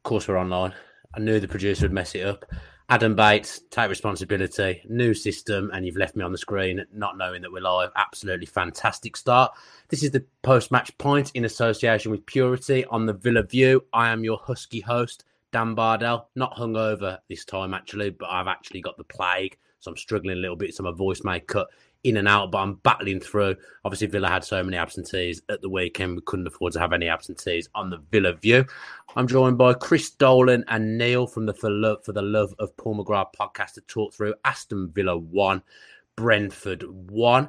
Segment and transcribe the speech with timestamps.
[0.00, 0.72] Of course, we're online.
[1.14, 2.46] I knew the producer would mess it up.
[2.88, 4.80] Adam Bates, take responsibility.
[4.88, 7.90] New system, and you've left me on the screen not knowing that we're live.
[7.96, 9.52] Absolutely fantastic start.
[9.90, 13.84] This is the post match point in association with Purity on the Villa View.
[13.92, 16.30] I am your husky host, Dan Bardell.
[16.34, 20.40] Not hungover this time, actually, but I've actually got the plague, so I'm struggling a
[20.40, 21.68] little bit, so my voice may cut
[22.04, 23.56] in and out, but I'm battling through.
[23.84, 27.08] Obviously, Villa had so many absentees at the weekend, we couldn't afford to have any
[27.08, 28.64] absentees on the Villa View.
[29.16, 32.76] I'm joined by Chris Dolan and Neil from the For, Love, For the Love of
[32.76, 35.62] Paul McGrath podcast to talk through Aston Villa 1,
[36.16, 37.44] Brentford 1.
[37.44, 37.48] I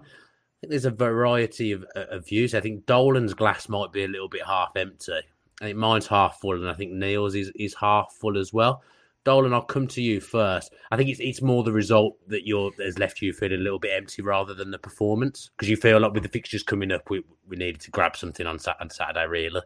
[0.60, 2.54] think there's a variety of, uh, of views.
[2.54, 5.22] I think Dolan's glass might be a little bit half empty.
[5.62, 8.84] I think mine's half full, and I think Neil's is, is half full as well.
[9.24, 10.74] Dolan, I'll come to you first.
[10.90, 13.80] I think it's it's more the result that you're has left you feeling a little
[13.80, 17.10] bit empty rather than the performance because you feel like with the fixtures coming up,
[17.10, 19.62] we we needed to grab something on, on Saturday, really.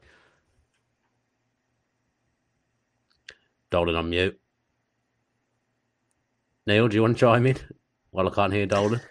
[3.69, 4.39] Dolan on mute.
[6.67, 7.57] Neil, do you want to chime in?
[8.11, 9.01] Well, I can't hear Dolan.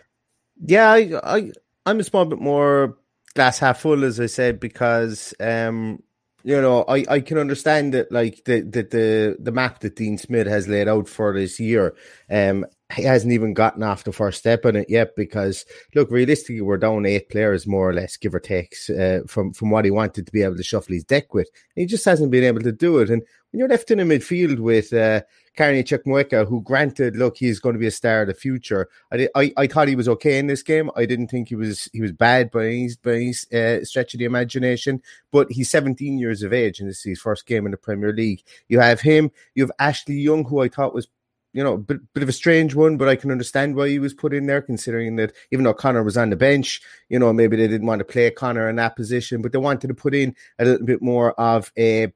[0.60, 1.52] Yeah, I, I
[1.86, 2.96] I'm a small bit more
[3.34, 6.02] glass half full, as I said, because um,
[6.44, 10.18] you know, I, I can understand that like the, the the the map that Dean
[10.18, 11.96] Smith has laid out for this year.
[12.30, 16.60] Um, he hasn't even gotten off the first step on it yet because look, realistically,
[16.60, 19.90] we're down eight players more or less, give or take, uh, from from what he
[19.90, 21.48] wanted to be able to shuffle his deck with.
[21.76, 23.08] He just hasn't been able to do it.
[23.08, 25.22] And when you're left in a midfield with uh,
[25.56, 28.88] Carney Chukwuemeka, who granted, look, he's going to be a star of the future.
[29.10, 30.90] I, did, I, I thought he was okay in this game.
[30.96, 34.18] I didn't think he was he was bad by any, by any uh, stretch of
[34.18, 35.02] the imagination.
[35.30, 38.12] But he's 17 years of age, and this is his first game in the Premier
[38.12, 38.42] League.
[38.68, 39.30] You have him.
[39.54, 41.08] You have Ashley Young, who I thought was
[41.54, 44.12] you know, bit, bit of a strange one, but I can understand why he was
[44.12, 47.56] put in there, considering that even though Connor was on the bench, you know, maybe
[47.56, 50.34] they didn't want to play Connor in that position, but they wanted to put in
[50.58, 52.12] a little bit more of a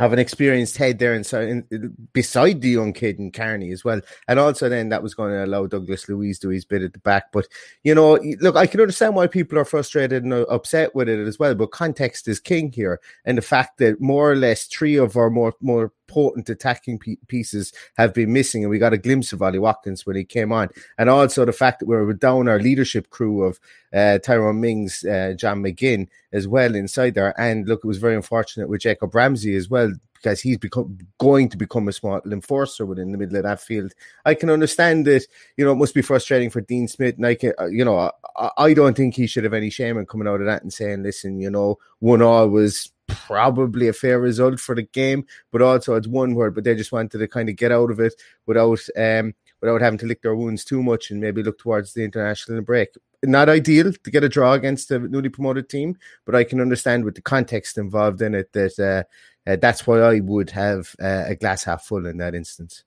[0.00, 3.84] have an experienced head there and so in, beside the young kid and Carney as
[3.84, 4.00] well.
[4.28, 6.98] And also then that was going to allow Douglas Luiz do his bit at the
[7.00, 7.30] back.
[7.32, 7.46] But
[7.84, 11.28] you know, look, I can understand why people are frustrated and uh, upset with it
[11.28, 11.54] as well.
[11.54, 15.28] But context is king here, and the fact that more or less three of our
[15.28, 16.98] more more potent attacking
[17.28, 20.52] pieces have been missing, and we got a glimpse of Ollie Watkins when he came
[20.52, 23.60] on, and also the fact that we are down our leadership crew of
[23.94, 27.38] uh, Tyrone Mings, uh, John McGinn as well inside there.
[27.40, 31.48] And look, it was very unfortunate with Jacob Ramsey as well because he's become going
[31.48, 33.92] to become a small enforcer within the middle of that field.
[34.24, 37.16] I can understand that, you know, it must be frustrating for Dean Smith.
[37.16, 37.98] And I can, uh, you know,
[38.36, 40.72] I, I don't think he should have any shame in coming out of that and
[40.72, 45.62] saying, listen, you know, one all was probably a fair result for the game, but
[45.62, 48.14] also it's one word, but they just wanted to kind of get out of it
[48.46, 52.04] without, um, without having to lick their wounds too much and maybe look towards the
[52.04, 52.90] international break
[53.22, 57.04] not ideal to get a draw against a newly promoted team, but I can understand
[57.04, 61.24] with the context involved in it that uh, uh, that's why I would have uh,
[61.26, 62.84] a glass half full in that instance.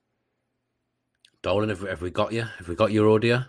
[1.42, 2.42] Dolan, have, have we got you?
[2.42, 3.44] Have we got your audio?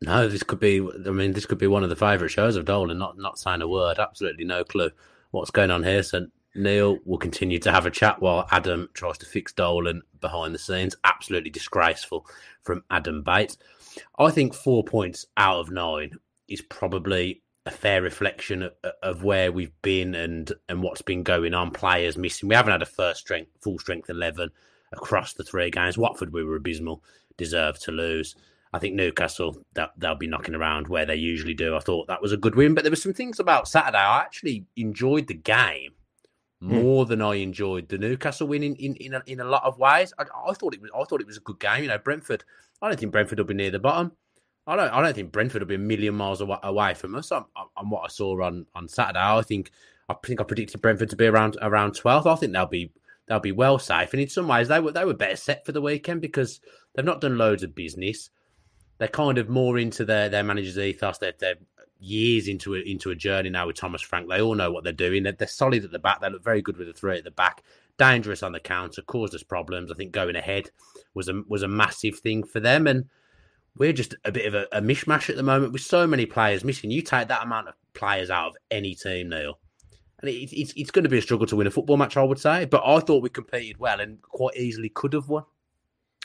[0.00, 0.80] No, this could be.
[0.80, 2.98] I mean, this could be one of the favourite shows of Dolan.
[2.98, 3.98] Not not saying a word.
[3.98, 4.90] Absolutely no clue
[5.32, 6.02] what's going on here.
[6.02, 10.54] So Neil will continue to have a chat while Adam tries to fix Dolan behind
[10.54, 10.96] the scenes.
[11.04, 12.26] Absolutely disgraceful
[12.62, 13.58] from Adam Bates.
[14.18, 16.12] I think four points out of nine
[16.46, 18.72] is probably a fair reflection of,
[19.02, 21.70] of, where we've been and and what's been going on.
[21.70, 22.48] Players missing.
[22.48, 24.50] We haven't had a first strength, full strength eleven
[24.92, 25.98] across the three games.
[25.98, 27.02] Watford, we were abysmal,
[27.36, 28.36] deserved to lose.
[28.72, 31.74] I think Newcastle that they'll be knocking around where they usually do.
[31.74, 33.98] I thought that was a good win, but there were some things about Saturday.
[33.98, 35.92] I actually enjoyed the game
[36.60, 36.74] hmm.
[36.74, 37.08] more mm.
[37.08, 40.12] than I enjoyed the Newcastle win in in, in, a, in a lot of ways.
[40.18, 41.82] I, I, thought it was I thought it was a good game.
[41.82, 42.44] You know, Brentford.
[42.80, 44.12] I don't think Brentford will be near the bottom.
[44.66, 44.92] I don't.
[44.92, 48.04] I don't think Brentford will be a million miles away from us on, on what
[48.04, 49.18] I saw on, on Saturday.
[49.18, 49.70] I think
[50.10, 52.26] I think I predicted Brentford to be around around twelfth.
[52.26, 52.92] I think they'll be
[53.28, 54.12] they'll be well safe.
[54.12, 56.60] And in some ways, they were they were better set for the weekend because
[56.94, 58.30] they've not done loads of business.
[58.98, 61.18] They're kind of more into their their manager's ethos.
[61.18, 61.56] They're, they're
[62.00, 64.28] years into a, into a journey now with Thomas Frank.
[64.28, 65.22] They all know what they're doing.
[65.22, 66.20] They're, they're solid at the back.
[66.20, 67.62] They look very good with the three at the back.
[67.96, 69.90] Dangerous on the counter, caused us problems.
[69.90, 70.70] I think going ahead
[71.14, 73.06] was a was a massive thing for them and
[73.78, 76.64] we're just a bit of a, a, mishmash at the moment with so many players
[76.64, 76.90] missing.
[76.90, 79.58] You take that amount of players out of any team, Neil,
[80.20, 82.24] and it, it's it's going to be a struggle to win a football match, I
[82.24, 82.64] would say.
[82.64, 85.44] But I thought we competed well and quite easily could have won.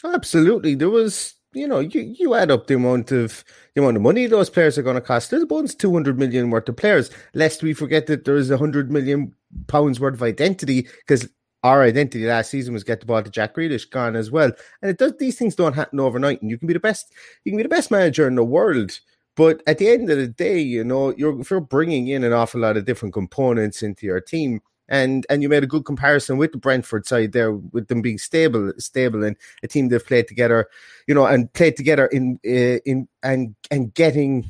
[0.04, 1.36] Absolutely, there was.
[1.54, 3.44] You know, you, you add up the amount of
[3.76, 5.30] the amount of money those players are going to cost.
[5.30, 7.12] There's about two hundred million worth of players.
[7.34, 9.34] Lest we forget that there is a hundred million
[9.68, 11.30] pounds worth of identity because
[11.64, 14.52] our identity last season was get the ball to Jack Grealish gone as well.
[14.82, 16.42] And it does these things don't happen overnight.
[16.42, 17.14] And you can be the best,
[17.46, 19.00] you can be the best manager in the world.
[19.36, 22.34] But at the end of the day, you know, you're if you're bringing in an
[22.34, 26.38] awful lot of different components into your team, and and you made a good comparison
[26.38, 30.28] with the Brentford side there, with them being stable, stable, and a team they've played
[30.28, 30.68] together,
[31.08, 34.46] you know, and played together in uh, in and and getting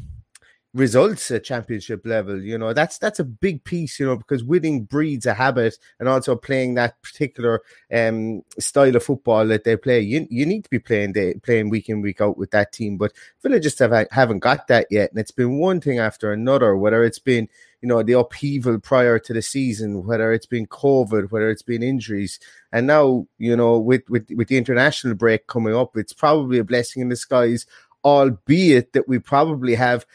[0.74, 2.42] results at championship level.
[2.42, 6.10] You know, that's that's a big piece, you know, because winning breeds a habit and
[6.10, 7.62] also playing that particular
[7.94, 10.00] um, style of football that they play.
[10.00, 12.98] You you need to be playing day, playing week in, week out with that team.
[12.98, 15.12] But Villa just have, haven't got that yet.
[15.12, 17.48] And it's been one thing after another, whether it's been
[17.81, 21.84] you know the upheaval prior to the season, whether it's been COVID, whether it's been
[21.84, 22.40] injuries,
[22.72, 26.64] and now you know with with with the international break coming up, it's probably a
[26.64, 27.68] blessing in disguise.
[28.06, 30.06] Albeit that we probably have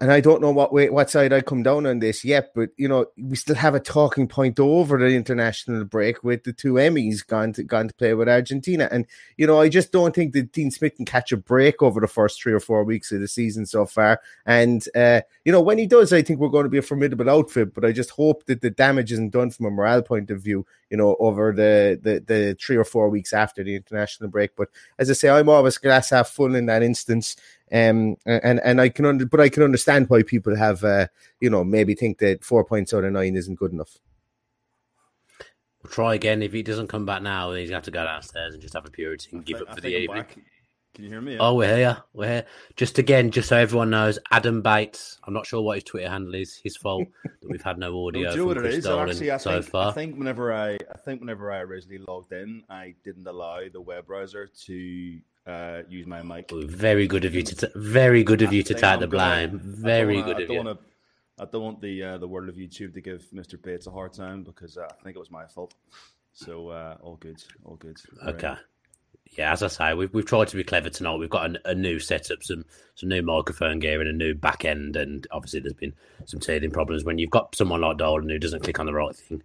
[0.00, 2.70] and I don't know what way, what side I come down on this yet, but
[2.76, 6.74] you know, we still have a talking point over the international break with the two
[6.74, 8.88] Emmys gone to gone to play with Argentina.
[8.90, 12.00] And you know, I just don't think that Dean Smith can catch a break over
[12.00, 14.20] the first three or four weeks of the season so far.
[14.46, 17.30] And uh, you know, when he does, I think we're going to be a formidable
[17.30, 17.74] outfit.
[17.74, 20.66] But I just hope that the damage isn't done from a morale point of view,
[20.90, 24.56] you know, over the the, the three or four weeks after the international break.
[24.56, 27.36] But as I say, I'm always glass half full in that instance.
[27.74, 31.08] Um, and and I can under, but I can understand why people have, uh,
[31.40, 33.98] you know, maybe think that four points out of nine isn't good enough.
[35.82, 36.40] We'll try again.
[36.40, 38.86] If he doesn't come back now, he's gonna have to go downstairs and just have
[38.86, 40.22] a purity and give think, up for the evening.
[40.22, 40.38] Back.
[40.94, 41.36] Can you hear me?
[41.40, 41.96] Oh, we're here.
[42.12, 42.46] We're here.
[42.76, 45.18] Just again, just so everyone knows, Adam Bates.
[45.24, 46.60] I'm not sure what his Twitter handle is.
[46.62, 49.88] His fault that we've had no audio no, from Chris Actually, I so think, far.
[49.88, 53.80] I think whenever I, I think whenever I originally logged in, I didn't allow the
[53.80, 56.50] web browser to uh, use my mic.
[56.52, 59.60] very good of you to t- very good of you to take the blame.
[59.62, 60.56] very good of you.
[60.56, 60.78] Wanna,
[61.38, 63.60] I don't want the uh, the world of YouTube to give Mr.
[63.60, 65.74] Bates a hard time because uh, I think it was my fault.
[66.32, 67.98] So uh, all good, all good.
[68.26, 68.48] Okay.
[68.48, 68.58] Right.
[69.38, 71.16] Yeah, as I say, we've we've tried to be clever tonight.
[71.16, 72.64] We've got a, a, new setup, some
[72.94, 74.96] some new microphone gear, and a new back end.
[74.96, 78.62] And obviously, there's been some teething problems when you've got someone like Dolan who doesn't
[78.62, 79.42] click on the right thing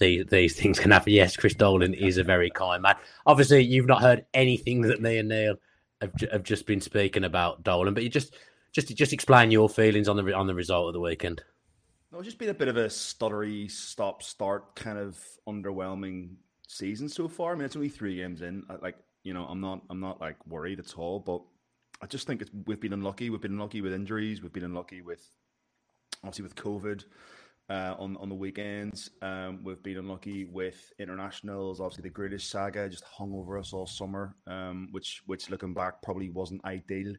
[0.00, 1.12] these, these things can happen.
[1.12, 2.96] Yes, Chris Dolan is a very kind man.
[3.26, 5.54] Obviously, you've not heard anything that me and Neil
[6.00, 8.34] have, have just been speaking about Dolan, but you just
[8.72, 11.42] just just explain your feelings on the on the result of the weekend.
[12.12, 15.16] No, it's just been a bit of a stuttery, stop, start kind of
[15.48, 16.34] underwhelming
[16.66, 17.52] season so far.
[17.52, 18.64] I mean, it's only three games in.
[18.82, 21.20] Like, you know, I'm not, I'm not like worried at all.
[21.20, 21.42] But
[22.02, 23.30] I just think it's, we've been unlucky.
[23.30, 24.42] We've been unlucky with injuries.
[24.42, 25.24] We've been unlucky with,
[26.24, 27.04] obviously, with COVID
[27.70, 29.10] uh, on on the weekends.
[29.22, 31.80] Um, we've been unlucky with internationals.
[31.80, 36.02] Obviously, the Grealish saga just hung over us all summer, um, which which looking back
[36.02, 37.14] probably wasn't ideal.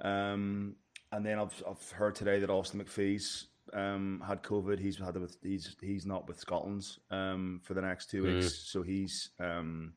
[0.00, 0.76] Um,
[1.12, 4.78] and then I've I've heard today that Austin McPhee's um, had COVID.
[4.78, 8.36] He's had with he's he's not with Scotland's um, for the next two mm.
[8.36, 9.92] weeks, so he's um,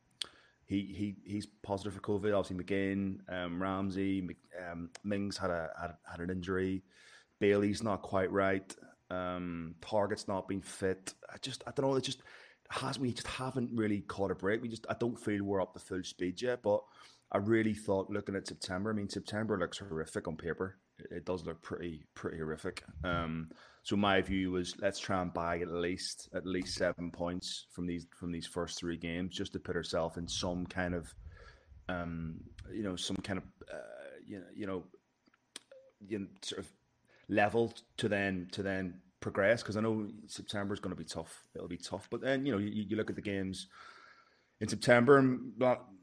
[0.65, 2.37] he he he's positive for COVID.
[2.37, 4.27] Obviously, McGinn, um, Ramsey,
[4.69, 6.83] um, Mings had a had, had an injury.
[7.39, 8.75] Bailey's not quite right.
[9.09, 11.13] Um, Targett's not being fit.
[11.33, 11.95] I just I don't know.
[11.95, 12.21] It just
[12.69, 14.61] has we just haven't really caught a break.
[14.61, 16.61] We just I don't feel we're up to full speed yet.
[16.61, 16.81] But
[17.31, 18.91] I really thought looking at September.
[18.91, 20.77] I mean September looks horrific on paper.
[20.99, 22.83] It, it does look pretty pretty horrific.
[23.03, 23.49] Um,
[23.83, 27.87] So my view was let's try and bag at least at least seven points from
[27.87, 31.13] these from these first three games, just to put ourselves in some kind of,
[31.87, 34.83] um, you know, some kind of, uh, you know, you know,
[36.07, 36.71] you know, sort of
[37.29, 41.47] level to then to then progress because I know September is going to be tough.
[41.55, 43.67] It'll be tough, but then you know you, you look at the games
[44.61, 45.53] in September and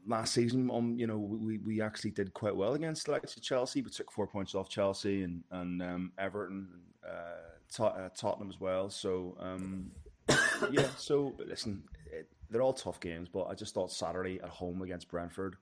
[0.07, 0.69] last season.
[0.71, 3.81] Um, you know we, we actually did quite well against the likes of Chelsea.
[3.81, 6.67] We took four points off Chelsea and and um, Everton,
[7.07, 8.89] uh, uh, Tottenham as well.
[8.89, 9.91] So um,
[10.71, 14.81] yeah, so listen, it, they're all tough games, but I just thought Saturday at home
[14.81, 15.57] against Brentford.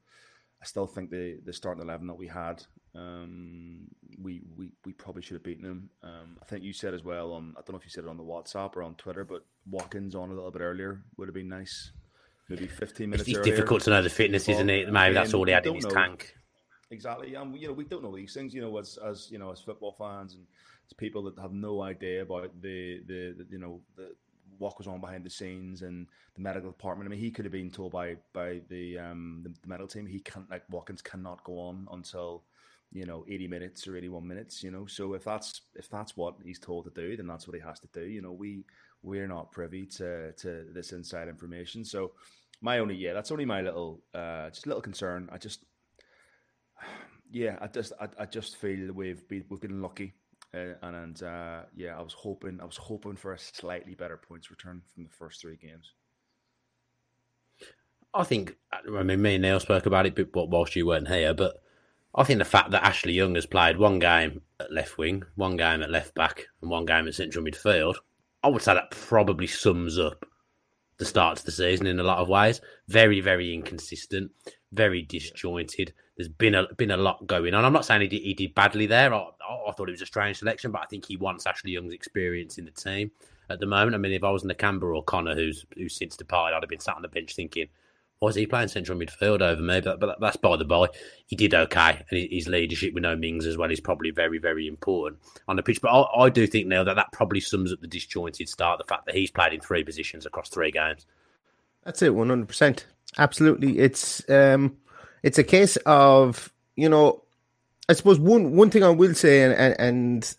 [0.65, 2.63] I still think the the starting eleven that we had
[2.95, 3.88] um,
[4.19, 5.89] we, we we probably should have beaten him.
[6.01, 8.10] Um, I think you said as well on I don't know if you said it
[8.10, 11.36] on the WhatsApp or on Twitter, but Watkins on a little bit earlier would have
[11.36, 11.91] been nice.
[12.50, 13.29] Maybe fifteen minutes.
[13.29, 14.91] It's difficult to know the fitness, isn't it?
[14.91, 15.91] Maybe that's all he had in his know.
[15.91, 16.34] tank.
[16.89, 18.51] Exactly, and you know we don't know these things.
[18.51, 20.45] You know, as as you know, as football fans and
[20.88, 24.15] as people that have no idea about the the, the you know the
[24.59, 27.07] what goes on behind the scenes and the medical department.
[27.07, 30.05] I mean, he could have been told by by the um the, the medical team
[30.05, 32.43] he can't like Watkins cannot go on until
[32.91, 34.85] you know 80 minutes or 81 minutes you know?
[34.85, 37.79] So if that's if that's what he's told to do then that's what he has
[37.81, 38.31] to do you know?
[38.31, 38.63] We
[39.01, 41.83] we're not privy to to this inside information.
[41.85, 42.12] So
[42.62, 45.29] my only yeah that's only my little uh just little concern.
[45.31, 45.65] I just
[47.31, 50.13] yeah i just i, I just feel we've been we've been lucky
[50.55, 54.50] and, and uh yeah i was hoping i was hoping for a slightly better points
[54.50, 55.93] return from the first three games
[58.15, 61.33] I think, I mean, me and Neil spoke about it, but whilst you weren't here,
[61.33, 61.62] but
[62.15, 65.57] I think the fact that Ashley Young has played one game at left wing, one
[65.57, 67.95] game at left back, and one game at central midfield,
[68.41, 70.25] I would say that probably sums up
[70.97, 72.62] the start to the season in a lot of ways.
[72.88, 74.31] Very, very inconsistent,
[74.71, 75.93] very disjointed.
[76.17, 77.65] There's been a been a lot going on.
[77.65, 79.13] I'm not saying he did, he did badly there.
[79.13, 79.17] I,
[79.67, 82.57] I thought it was a strange selection, but I think he wants Ashley Young's experience
[82.57, 83.12] in the team
[83.50, 83.95] at the moment.
[83.95, 86.63] I mean, if I was in the Canberra or Connor, who's who's since departed, I'd
[86.63, 87.67] have been sat on the bench thinking,
[88.22, 89.81] was he playing central midfield over me?
[89.81, 90.88] But, but that's by the by.
[91.27, 94.67] He did okay, and his leadership with no Mings as well is probably very, very
[94.67, 95.19] important
[95.50, 95.81] on the pitch.
[95.81, 98.77] But I, I do think now that that probably sums up the disjointed start.
[98.77, 101.05] The fact that he's played in three positions across three games.
[101.84, 102.86] That's it, one hundred percent.
[103.17, 104.77] Absolutely, it's um,
[105.25, 107.24] it's a case of you know,
[107.89, 110.36] I suppose one one thing I will say, and and, and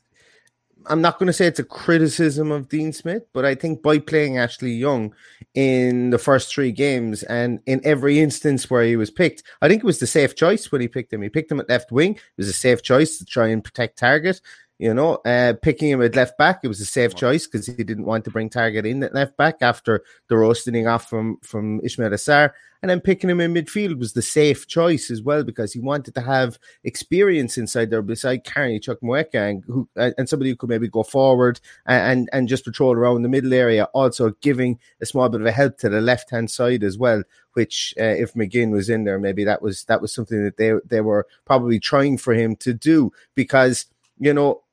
[0.87, 3.99] I'm not going to say it's a criticism of Dean Smith, but I think by
[3.99, 5.13] playing Ashley Young
[5.55, 9.83] in the first three games and in every instance where he was picked, I think
[9.83, 11.23] it was the safe choice when he picked him.
[11.23, 12.15] He picked him at left wing.
[12.15, 14.41] It was a safe choice to try and protect Targett.
[14.79, 17.83] You know, uh, picking him at left back, it was a safe choice because he
[17.83, 21.81] didn't want to bring Targett in at left back after the roasting off from from
[21.81, 22.53] Ismaila Sarr.
[22.83, 26.15] And then picking him in midfield was the safe choice as well because he wanted
[26.15, 30.89] to have experience inside there beside Carney Chukwuemeka and who and somebody who could maybe
[30.89, 35.31] go forward and, and, and just patrol around the middle area, also giving a small
[35.31, 37.23] bit of a help to the left hand side as well.
[37.55, 40.75] Which, uh, if McGinn was in there, maybe that was that was something that they
[40.85, 43.87] they were probably trying for him to do because
[44.19, 44.66] you know uh,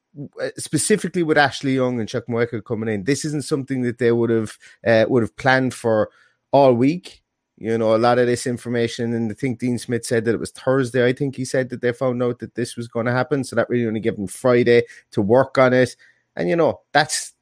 [0.57, 4.57] specifically with Ashley Young and Chukwuemeka coming in, this isn't something that they would have
[4.85, 6.09] uh, would have planned for
[6.51, 7.21] all week.
[7.57, 10.39] You know, a lot of this information, and I think Dean Smith said that it
[10.39, 11.05] was Thursday.
[11.05, 13.55] I think he said that they found out that this was going to happen, so
[13.55, 15.95] that really only gave them Friday to work on it.
[16.35, 17.33] And you know, that's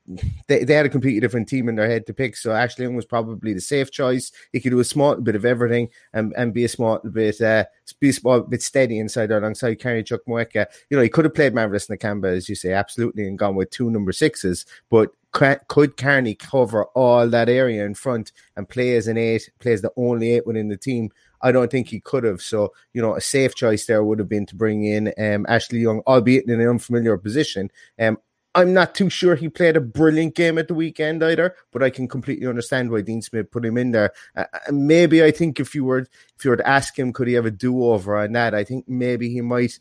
[0.48, 2.36] they, they had a completely different team in their head to pick.
[2.36, 4.32] So Ashley Young was probably the safe choice.
[4.51, 7.65] He could do a small bit of everything and, and be a small bit uh,
[8.00, 10.65] be a small bit steady inside alongside Carney Chukwuemeka.
[10.89, 13.70] You know, he could have played Marvelous Nakamba, as you say, absolutely, and gone with
[13.70, 19.08] two number sixes, but could Carney cover all that area in front and play as
[19.08, 21.10] an eight, plays the only eight within the team?
[21.41, 22.41] I don't think he could have.
[22.41, 25.80] So, you know, a safe choice there would have been to bring in um, Ashley
[25.80, 27.72] Young, albeit in an unfamiliar position.
[28.00, 28.18] Um,
[28.53, 31.89] I'm not too sure he played a brilliant game at the weekend either, but I
[31.89, 34.12] can completely understand why Dean Smith put him in there.
[34.36, 37.34] Uh, maybe I think if you were if you were to ask him, could he
[37.36, 38.53] have a do over on that?
[38.53, 39.79] I think maybe he might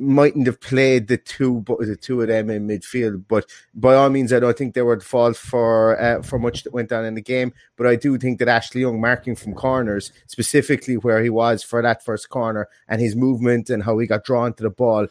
[0.00, 3.24] mightn't have played the two, but the two of them in midfield.
[3.28, 6.64] But by all means, I don't think they were at fault for uh, for much
[6.64, 7.52] that went on in the game.
[7.76, 11.82] But I do think that Ashley Young marking from corners, specifically where he was for
[11.82, 15.06] that first corner, and his movement and how he got drawn to the ball,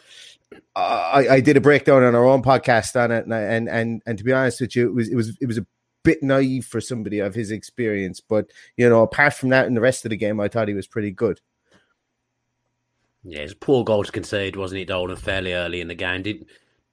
[0.76, 4.18] I, I did a breakdown on our own podcast on it, and, and and and
[4.18, 5.66] to be honest with you, it was it was it was a
[6.04, 8.20] bit naive for somebody of his experience.
[8.20, 10.74] But you know, apart from that, in the rest of the game, I thought he
[10.74, 11.42] was pretty good.
[13.24, 15.18] Yeah, it's poor goal to concede, wasn't it, Dolan?
[15.18, 16.46] Fairly early in the game, did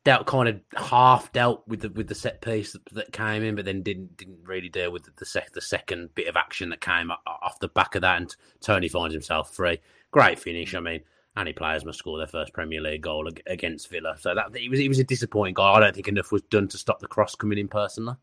[0.04, 3.54] dealt kind of half dealt with the with the set piece that, that came in,
[3.54, 6.68] but then didn't didn't really deal with the, the, sec, the second bit of action
[6.70, 8.20] that came off the back of that.
[8.20, 9.80] And Toney finds himself free.
[10.10, 10.74] Great finish.
[10.74, 11.00] I mean,
[11.36, 14.16] any players must score their first Premier League goal against Villa.
[14.18, 15.74] So that it was it was a disappointing goal.
[15.74, 18.16] I don't think enough was done to stop the cross coming in personally.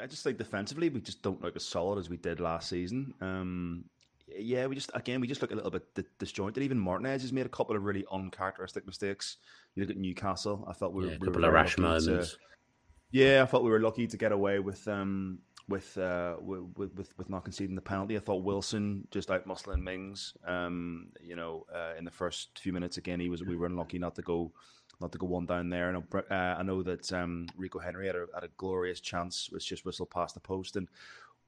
[0.00, 3.14] I just think defensively we just don't look as solid as we did last season.
[3.20, 3.84] Um,
[4.28, 5.84] yeah, we just again we just look a little bit
[6.18, 6.62] disjointed.
[6.62, 9.36] Even Martinez has made a couple of really uncharacteristic mistakes.
[9.74, 10.66] You look at Newcastle.
[10.68, 12.06] I felt we were yeah, a we couple were of rash moments.
[12.32, 12.38] To,
[13.12, 17.10] yeah, I thought we were lucky to get away with um, with, uh, with with
[17.16, 18.16] with not conceding the penalty.
[18.16, 20.34] I thought Wilson just out muscling Mings.
[20.46, 23.98] Um, you know, uh, in the first few minutes again, he was we were unlucky
[23.98, 24.52] not to go
[25.00, 25.90] not to go one down there.
[25.90, 29.64] And uh, I know that um, Rico Henry had a, had a glorious chance, was
[29.64, 30.88] just whistled past the post, and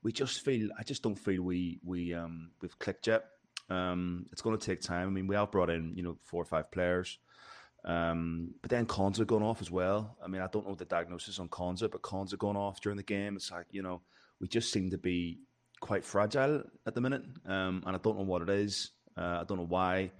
[0.03, 3.25] we just feel I just don't feel we we um, we've clicked yet.
[3.71, 5.09] Um, it's going to take time.
[5.09, 7.19] I mean, we have brought in you know four or five players.
[7.85, 10.17] Um, but then Konsa going off as well.
[10.23, 13.03] I mean, I don't know the diagnosis on Konsa, but Konsa going off during the
[13.03, 13.37] game.
[13.37, 14.03] It's like, you know,
[14.41, 15.39] we just seem to be
[15.81, 17.23] quite fragile at the minute.
[17.47, 18.91] Um, and I don't know what it is.
[19.17, 20.11] Uh, I don't know why.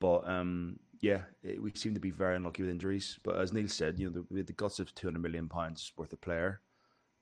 [0.00, 3.18] But um, yeah, it, we seem to be very unlucky with injuries.
[3.22, 6.20] But as Neil said, you know, the, the guts of £200 million pounds worth of
[6.20, 6.60] player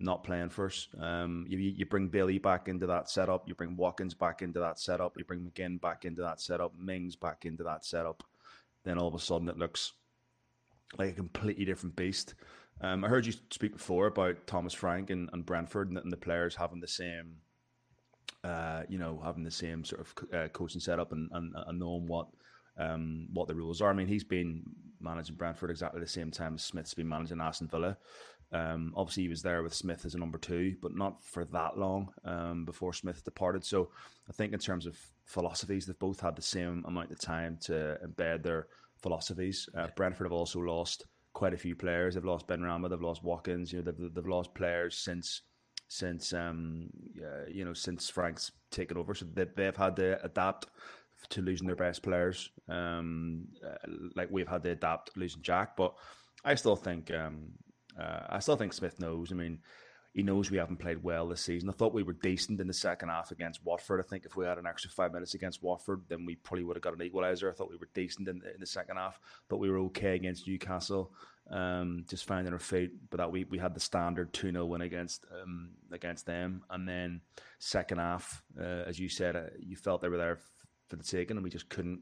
[0.00, 0.90] not playing first.
[1.00, 3.48] Um, you, you bring Bailey back into that setup.
[3.48, 5.14] You bring Watkins back into that setup.
[5.18, 6.72] You bring McGinn back into that setup.
[6.78, 8.22] Mings back into that setup
[8.84, 9.92] then all of a sudden it looks
[10.98, 12.34] like a completely different beast.
[12.80, 16.16] Um, I heard you speak before about Thomas Frank and, and Brentford and, and, the
[16.16, 17.38] players having the same,
[18.44, 22.06] uh, you know, having the same sort of uh, coaching setup and, and, and knowing
[22.06, 22.28] what
[22.78, 23.90] um, what the rules are.
[23.90, 24.62] I mean, he's been
[25.00, 27.98] managing Brentford exactly the same time as Smith's been managing Aston Villa.
[28.52, 31.76] Um, obviously, he was there with Smith as a number two, but not for that
[31.76, 33.64] long um, before Smith departed.
[33.64, 33.90] So,
[34.28, 37.98] I think in terms of philosophies, they've both had the same amount of time to
[38.04, 38.68] embed their
[39.02, 39.68] philosophies.
[39.76, 42.14] Uh, Brentford have also lost quite a few players.
[42.14, 43.72] They've lost Benrahma, they've lost Watkins.
[43.72, 45.42] You know, they've they've lost players since
[45.88, 49.14] since um uh, you know since Frank's taken over.
[49.14, 50.66] So they they've had to adapt
[51.30, 52.50] to losing their best players.
[52.68, 53.76] Um, uh,
[54.14, 55.94] like we've had to adapt losing Jack, but
[56.44, 57.52] I still think um,
[57.98, 59.32] uh, I still think Smith knows.
[59.32, 59.58] I mean,
[60.14, 61.68] he knows we haven't played well this season.
[61.68, 64.00] I thought we were decent in the second half against Watford.
[64.00, 66.76] I think if we had an extra five minutes against Watford, then we probably would
[66.76, 67.48] have got an equaliser.
[67.48, 69.20] I thought we were decent in the, in the second half.
[69.48, 71.12] Thought we were okay against Newcastle,
[71.50, 72.90] um, just finding our feet.
[73.10, 76.62] But that we, we had the standard 2 0 win against um, against them.
[76.70, 77.20] And then
[77.58, 80.40] second half, uh, as you said, uh, you felt they were there
[80.88, 82.00] for the taking, and we just couldn't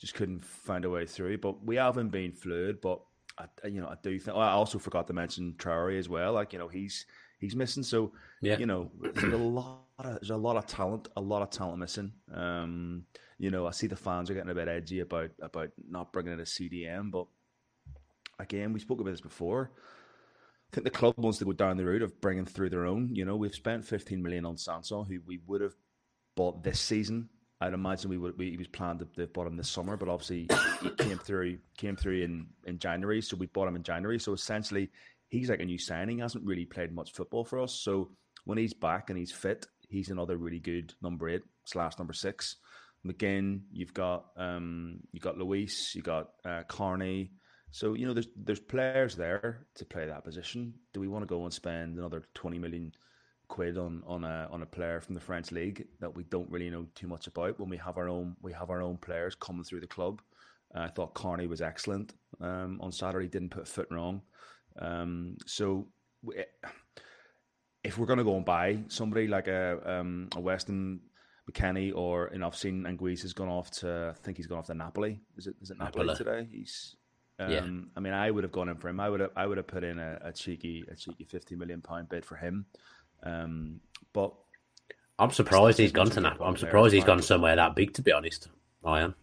[0.00, 1.38] just couldn't find a way through.
[1.38, 2.80] But we haven't been fluid.
[2.80, 3.00] But
[3.38, 4.36] I, you know, I do think.
[4.36, 6.32] I also forgot to mention Traore as well.
[6.32, 7.06] Like you know, he's
[7.38, 7.82] he's missing.
[7.82, 8.58] So yeah.
[8.58, 11.78] you know, there's a lot of there's a lot of talent, a lot of talent
[11.78, 12.12] missing.
[12.32, 13.04] Um,
[13.38, 16.32] you know, I see the fans are getting a bit edgy about about not bringing
[16.32, 17.26] in a CDM, but
[18.38, 19.70] again, we spoke about this before.
[20.70, 23.14] I think the club wants to go down the route of bringing through their own.
[23.14, 25.74] You know, we've spent 15 million on Sanson, who we would have
[26.36, 28.38] bought this season I'd imagine we would.
[28.38, 30.48] We, he was planned to, to bought him this summer, but obviously
[30.82, 34.18] he came through came through in, in January, so we bought him in January.
[34.18, 34.90] So essentially,
[35.28, 36.18] he's like a new signing.
[36.18, 37.74] Hasn't really played much football for us.
[37.74, 38.10] So
[38.44, 42.56] when he's back and he's fit, he's another really good number eight slash number six.
[43.06, 47.32] McGinn, you've got um, you got Luis, you got uh, Carney.
[47.70, 50.74] So you know there's there's players there to play that position.
[50.94, 52.92] Do we want to go and spend another twenty million?
[53.48, 56.70] Quid on on a on a player from the French league that we don't really
[56.70, 59.64] know too much about when we have our own we have our own players coming
[59.64, 60.20] through the club.
[60.74, 63.28] Uh, I thought Carney was excellent um, on Saturday.
[63.28, 64.22] Didn't put a foot wrong.
[64.78, 65.88] Um, so
[67.82, 71.00] if we're going to go and buy somebody like a um, a Weston
[71.50, 74.66] McKennie or and I've seen Anguissa has gone off to I think he's gone off
[74.66, 75.20] to Napoli.
[75.36, 76.16] Is it is it Napoli, Napoli.
[76.16, 76.48] today?
[76.50, 76.96] He's
[77.40, 77.60] um, yeah.
[77.96, 78.98] I mean, I would have gone in for him.
[78.98, 81.80] I would have, I would have put in a, a cheeky, a cheeky fifty million
[81.80, 82.66] pound bid for him.
[83.22, 83.80] Um,
[84.12, 84.32] but
[85.18, 86.38] I'm surprised he's gone to Nap.
[86.40, 87.94] I'm surprised he's gone somewhere that big.
[87.94, 88.48] To be honest,
[88.84, 89.14] I am.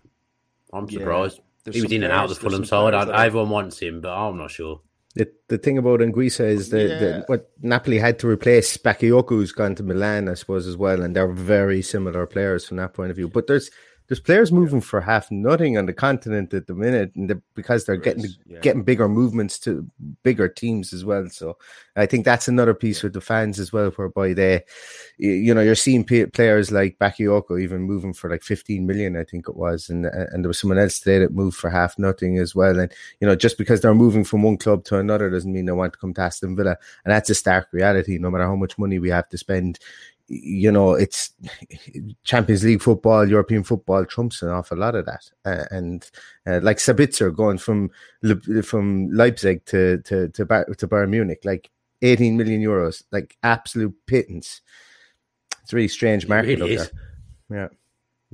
[0.74, 1.40] I'm surprised.
[1.66, 2.94] Yeah, he was in and out of the Fulham side.
[2.94, 4.82] I, everyone wants him, but I'm not sure.
[5.16, 7.22] The, the thing about Anguissa is that, yeah.
[7.28, 11.16] what Napoli had to replace Bakayoko, who's gone to Milan, I suppose, as well, and
[11.16, 13.30] they're very similar players from that point of view.
[13.30, 13.72] But there's
[14.08, 17.86] there's players moving for half nothing on the continent at the minute, and they're, because
[17.86, 18.60] they're there getting yeah.
[18.60, 19.90] getting bigger movements to
[20.24, 21.28] bigger teams as well.
[21.30, 21.58] So
[21.96, 24.64] I think that's another piece with the fans as well, whereby they,
[25.18, 29.50] you know, you're seeing players like Bakayoko even moving for like 15 million, I think
[29.50, 32.54] it was, and and there was someone else today that moved for half nothing as
[32.54, 32.80] well.
[32.80, 35.72] And you know, just because they're moving from one club to another doesn't mean they
[35.72, 38.18] want to come to Aston Villa, and that's a stark reality.
[38.20, 39.80] No matter how much money we have to spend,
[40.28, 41.34] you know, it's
[42.24, 45.30] Champions League football, European football trumps an awful lot of that.
[45.46, 46.10] Uh, and
[46.48, 47.92] uh, like Sabitzer going from
[48.64, 51.70] from Leipzig to to to, to Bayern Munich, like
[52.02, 54.62] 18 million euros, like absolute pittance.
[55.64, 56.52] It's a really strange market.
[56.52, 56.92] It really is.
[57.50, 57.68] Yeah.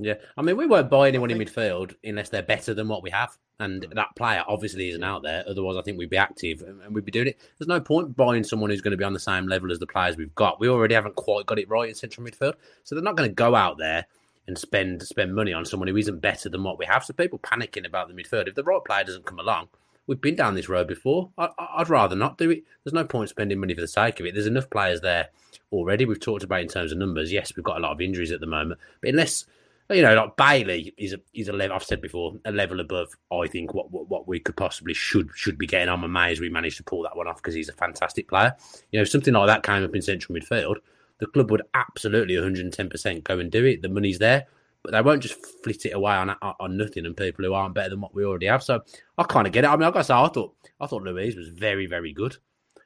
[0.04, 3.10] Yeah, I mean, we won't buy anyone in midfield unless they're better than what we
[3.10, 5.44] have, and that player obviously isn't out there.
[5.46, 7.40] Otherwise, I think we'd be active and we'd be doing it.
[7.58, 9.86] There's no point buying someone who's going to be on the same level as the
[9.86, 10.60] players we've got.
[10.60, 13.34] We already haven't quite got it right in central midfield, so they're not going to
[13.34, 14.06] go out there
[14.46, 17.04] and spend spend money on someone who isn't better than what we have.
[17.04, 18.48] So people panicking about the midfield.
[18.48, 19.68] If the right player doesn't come along,
[20.06, 21.30] we've been down this road before.
[21.38, 22.64] I, would rather not do it.
[22.84, 24.34] There's no point spending money for the sake of it.
[24.34, 25.28] There's enough players there
[25.70, 26.04] already.
[26.04, 27.32] We've talked about in terms of numbers.
[27.32, 29.46] Yes, we've got a lot of injuries at the moment, but unless
[29.90, 31.76] you know, like Bailey is a is a level.
[31.76, 33.08] I've said before, a level above.
[33.30, 35.88] I think what what, what we could possibly should should be getting.
[35.88, 38.54] I'm amazed we managed to pull that one off because he's a fantastic player.
[38.90, 40.76] You know, something like that came up in central midfield.
[41.18, 43.82] The club would absolutely 110 percent go and do it.
[43.82, 44.46] The money's there,
[44.82, 47.90] but they won't just flit it away on on nothing and people who aren't better
[47.90, 48.62] than what we already have.
[48.62, 48.82] So
[49.18, 49.68] I kind of get it.
[49.68, 52.36] I mean, I got to say, I thought I thought Luiz was very very good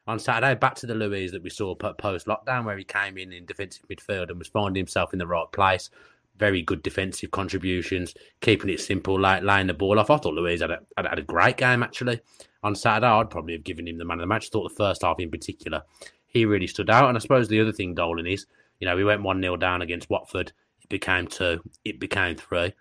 [0.07, 0.55] on Saturday.
[0.55, 3.87] Back to the Luiz that we saw post lockdown, where he came in in defensive
[3.89, 5.91] midfield and was finding himself in the right place
[6.39, 10.11] very good defensive contributions, keeping it simple, like laying the ball off.
[10.11, 12.21] I thought Luiz had a, had, a great game actually
[12.63, 13.07] on Saturday.
[13.07, 14.47] I'd probably have given him the man of the match.
[14.47, 15.83] I thought the first half in particular,
[16.27, 17.09] he really stood out.
[17.09, 18.47] And I suppose the other thing, Dolan, is
[18.81, 20.53] you know we went one 0 down against Watford.
[20.83, 21.63] It became two.
[21.85, 22.73] It became three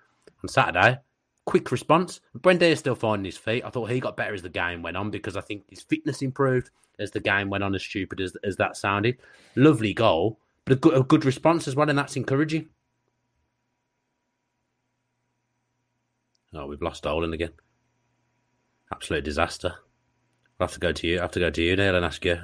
[0.44, 0.98] on Saturday.
[1.46, 2.22] Quick response.
[2.40, 3.64] Buendia is still finding his feet.
[3.64, 6.22] I thought he got better as the game went on because I think his fitness
[6.22, 7.76] improved as the game went on.
[7.76, 9.18] As stupid as as that sounded,
[9.56, 12.68] lovely goal, but a good, a good response as well, and that's encouraging.
[16.56, 17.52] Oh, we've lost Dolan again.
[18.92, 19.74] Absolute disaster.
[20.60, 21.20] I'll have to go to you.
[21.20, 22.40] I have to go to you, Neil, and ask you.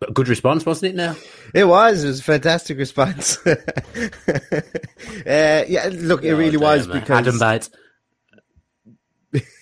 [0.00, 0.96] But good response, wasn't it?
[0.96, 1.14] Now
[1.54, 2.02] it was.
[2.02, 3.38] It was a fantastic response.
[3.46, 3.54] uh,
[5.24, 7.70] yeah, look, it oh, really was because Adam Bates.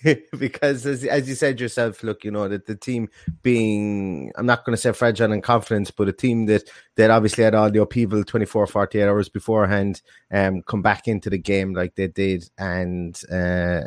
[0.38, 3.08] because as, as you said yourself, look, you know that the team
[3.42, 7.42] being, I'm not going to say fragile in confidence, but a team that that obviously
[7.42, 11.94] had all the upheaval 24, 48 hours beforehand, um, come back into the game like
[11.94, 13.82] they did, and uh,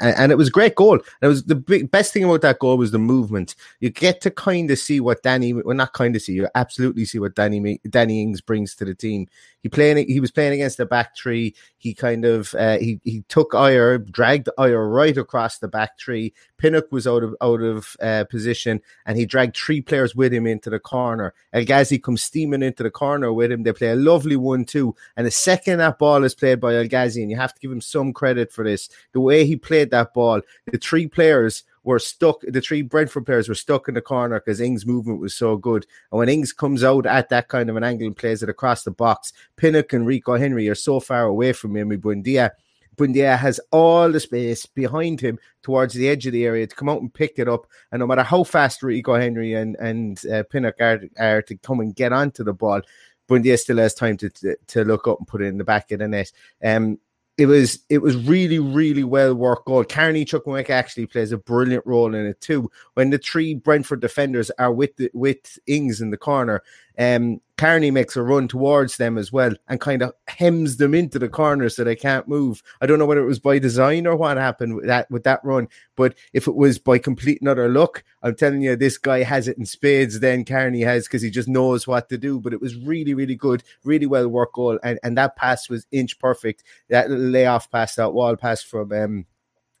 [0.00, 0.94] and, it was a great goal.
[0.94, 3.54] And it was the big, best thing about that goal was the movement.
[3.80, 7.04] You get to kind of see what Danny, well, not kind of see, you absolutely
[7.04, 9.28] see what Danny Danny Ings brings to the team.
[9.62, 11.54] He playing, he was playing against the back three.
[11.78, 16.32] He kind of uh, he he took Ajer, dragged Ajer right across the back three.
[16.56, 20.46] Pinnock was out of out of uh, position, and he dragged three players with him
[20.46, 21.34] into the corner.
[21.52, 23.62] El Ghazi comes steaming into the corner with him.
[23.62, 27.22] They play a lovely one-two, and the second that ball is played by El Ghazi,
[27.22, 28.88] and you have to give him some credit for this.
[29.12, 30.40] The way he played that ball,
[30.70, 32.42] the three players were stuck.
[32.42, 35.86] The three Brentford players were stuck in the corner because Ings' movement was so good.
[36.12, 38.82] And when Ings comes out at that kind of an angle and plays it across
[38.82, 41.88] the box, Pinnock and Rico Henry are so far away from him.
[41.88, 42.50] Buendia
[42.98, 46.88] Buendia has all the space behind him towards the edge of the area to come
[46.88, 47.66] out and pick it up.
[47.90, 51.80] And no matter how fast Rico Henry and, and uh, Pinnock are, are to come
[51.80, 52.82] and get onto the ball,
[53.28, 55.90] Buendia still has time to, to, to look up and put it in the back
[55.92, 56.32] of the net.
[56.62, 56.98] Um,
[57.38, 59.84] it was it was really really well worked goal.
[59.84, 62.68] Carney Chukwuemeka actually plays a brilliant role in it too.
[62.94, 66.62] When the three Brentford defenders are with the, with Ings in the corner,
[66.98, 71.18] um, Carney makes a run towards them as well and kind of hems them into
[71.18, 72.62] the corner so they can't move.
[72.80, 75.40] I don't know whether it was by design or what happened with that with that
[75.44, 79.48] run, but if it was by complete another luck, I'm telling you, this guy has
[79.48, 80.20] it in spades.
[80.20, 82.40] Then Carney has because he just knows what to do.
[82.40, 85.86] But it was really, really good, really well worked goal, and and that pass was
[85.92, 86.64] inch perfect.
[86.88, 89.26] That layoff pass, that wall pass from um,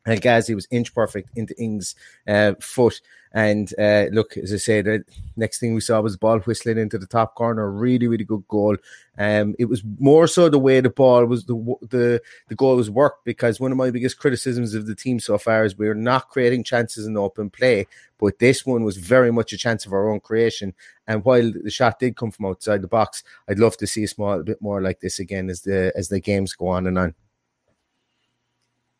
[0.08, 1.94] El Ghazi was inch perfect into Ings'
[2.26, 3.00] uh, foot.
[3.32, 5.04] And uh, look, as I said, the
[5.36, 7.70] next thing we saw was ball whistling into the top corner.
[7.70, 8.76] Really, really good goal.
[9.18, 11.54] Um, it was more so the way the ball was the
[11.90, 15.36] the the goal was worked because one of my biggest criticisms of the team so
[15.36, 17.86] far is we're not creating chances in open play.
[18.18, 20.74] But this one was very much a chance of our own creation.
[21.06, 24.08] And while the shot did come from outside the box, I'd love to see a
[24.08, 26.98] small a bit more like this again as the as the games go on and
[26.98, 27.14] on.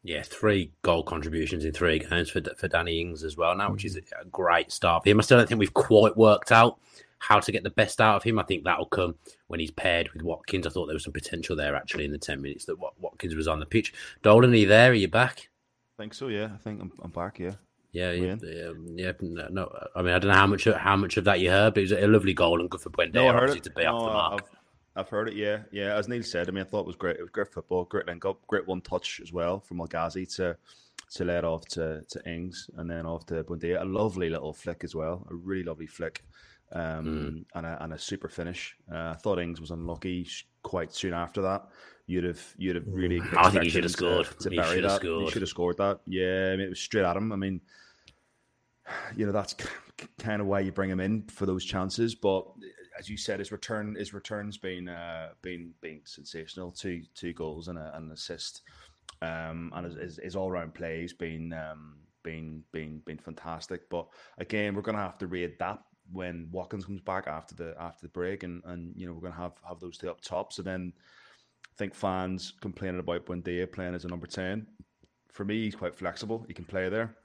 [0.09, 3.85] Yeah, three goal contributions in three games for for Danny Ings as well now, which
[3.85, 4.03] is mm.
[4.19, 5.19] a great start for him.
[5.19, 6.79] I still don't think we've quite worked out
[7.19, 8.39] how to get the best out of him.
[8.39, 9.17] I think that'll come
[9.49, 10.67] when he's paired with Watkins.
[10.67, 13.47] I thought there was some potential there actually in the ten minutes that Watkins was
[13.47, 13.93] on the pitch.
[14.23, 14.93] Dolan, are you there?
[14.93, 15.51] Are you back?
[15.99, 16.29] I think so.
[16.29, 17.39] Yeah, I think I'm, I'm back.
[17.39, 17.57] Yeah.
[17.93, 21.25] Yeah, yeah, yeah, yeah, No, I mean, I don't know how much how much of
[21.25, 23.71] that you heard, but it was a lovely goal and good for Buendia no, to
[23.71, 24.43] be no, off the mark.
[24.43, 24.58] I've,
[24.99, 25.97] I've heard it, yeah, yeah.
[25.97, 27.17] As Neil said, I mean, I thought it was great.
[27.17, 30.27] It was great football, great link up, great one touch as well from El Ghazi
[30.27, 30.57] to
[31.13, 33.81] to let off to to Ings and then off to Buendia.
[33.81, 36.25] A lovely little flick as well, a really lovely flick,
[36.73, 37.45] um, mm.
[37.55, 38.77] and a and a super finish.
[38.93, 40.29] Uh, I thought Ings was unlucky
[40.63, 41.69] quite soon after that.
[42.07, 43.21] You'd have you'd have really.
[43.37, 44.27] I think he should have scored.
[44.41, 45.25] To, to bury that, scored.
[45.25, 46.01] he should have scored that.
[46.07, 47.33] Yeah, I mean, it was straight at him.
[47.33, 47.61] I mean,
[49.17, 49.55] you know, that's
[50.19, 52.47] kind of why you bring him in for those chances, but
[52.99, 56.71] as you said, his return his returns been uh, been been sensational.
[56.71, 58.63] Two two goals and, a, and an assist,
[59.23, 63.89] um, and his, his all round plays been um, been been been fantastic.
[63.89, 64.09] But
[64.39, 65.81] again, we're going to have to readapt
[66.13, 69.33] when Watkins comes back after the after the break, and and you know we're going
[69.33, 70.53] to have have those two up top.
[70.53, 74.67] So then, I think fans complaining about Buendia playing as a number ten.
[75.33, 76.45] For me, he's quite flexible.
[76.49, 77.17] He can play there.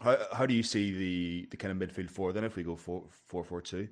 [0.00, 2.76] How how do you see the the kind of midfield four then if we go
[2.76, 3.88] four four four two?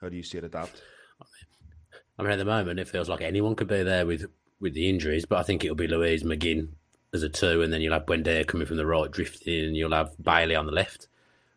[0.00, 0.82] How do you see it adapt?
[2.18, 4.26] I mean, at the moment, it feels like anyone could be there with
[4.60, 6.68] with the injuries, but I think it'll be Luiz McGinn
[7.14, 9.92] as a two, and then you'll have Buendia coming from the right, drifting, and you'll
[9.92, 11.08] have Bailey on the left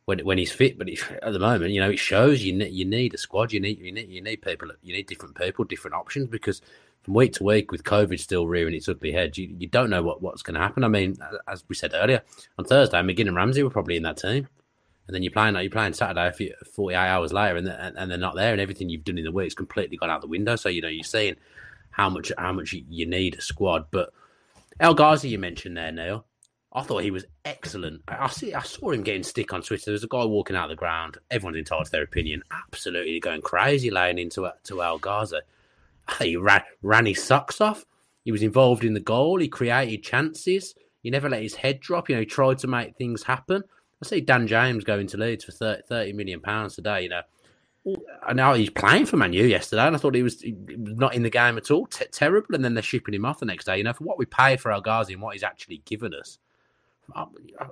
[0.05, 0.77] when when he's fit.
[0.77, 0.89] But
[1.23, 3.51] at the moment, you know, it shows you need, you need a squad.
[3.51, 4.69] You need you need you need people.
[4.81, 6.61] You need different people, different options because
[7.01, 10.03] from week to week with COVID still rearing its ugly head, you, you don't know
[10.03, 10.83] what, what's going to happen.
[10.83, 12.21] I mean, as we said earlier,
[12.59, 14.47] on Thursday, McGinn and Ramsey were probably in that team.
[15.07, 18.53] And then you're playing you're playing Saturday 48 hours later and, and they're not there
[18.53, 20.55] and everything you've done in the week's completely gone out the window.
[20.55, 21.35] So, you know, you're seeing
[21.89, 23.87] how much how much you need a squad.
[23.91, 24.13] But
[24.79, 26.25] El Ghazi, you mentioned there, Neil.
[26.73, 28.01] I thought he was excellent.
[28.07, 28.53] I see.
[28.53, 29.91] I saw him getting stick on Twitter.
[29.91, 31.17] There's a guy walking out of the ground.
[31.29, 32.43] Everyone's entitled to their opinion.
[32.49, 35.39] Absolutely going crazy, laying into to El Ghazi.
[36.19, 37.85] He ran, ran his socks off.
[38.25, 39.39] He was involved in the goal.
[39.39, 40.75] He created chances.
[41.03, 42.09] He never let his head drop.
[42.09, 43.63] You know, he tried to make things happen.
[44.01, 47.03] I see Dan James going to Leeds for 30, 30 million pounds today.
[47.03, 47.21] You know,
[48.27, 51.29] and now he's playing for Manu yesterday, and I thought he was, not in the
[51.29, 51.85] game at all.
[51.87, 52.55] T- terrible.
[52.55, 53.77] And then they're shipping him off the next day.
[53.77, 56.39] You know, for what we paid for El Ghazi and what he's actually given us,
[57.15, 57.25] I,
[57.59, 57.65] I,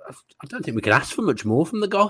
[0.43, 2.09] I don't think we could ask for much more from the guy.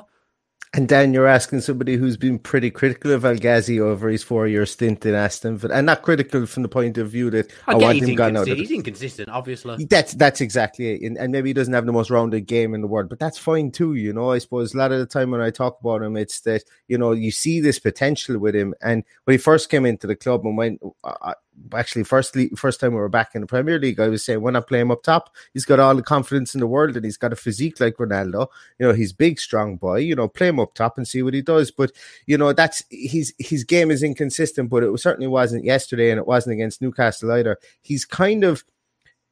[0.76, 5.04] And Dan, you're asking somebody who's been pretty critical of Ghazi over his four-year stint
[5.04, 7.98] in Aston Villa, and not critical from the point of view that I, I want
[7.98, 8.48] him gone out.
[8.48, 9.84] He's inconsistent, obviously.
[9.86, 12.82] That's that's exactly it, and, and, maybe he doesn't have the most rounded game in
[12.82, 13.95] the world, but that's fine too.
[13.95, 16.41] You know, I suppose a lot of the time when I talk about him, it's
[16.41, 20.06] that you know you see this potential with him, and when he first came into
[20.06, 21.34] the club and went, I,
[21.74, 24.56] actually first first time we were back in the Premier League, I was saying when
[24.56, 27.17] I play him up top, he's got all the confidence in the world and he's
[27.17, 28.48] got a physique like Ronaldo.
[28.80, 29.98] You know, he's big, strong boy.
[29.98, 31.72] You know, play him up top and see what he does.
[31.72, 31.91] But
[32.26, 36.28] you know, that's his his game is inconsistent, but it certainly wasn't yesterday, and it
[36.28, 37.58] wasn't against Newcastle either.
[37.82, 38.63] He's kind of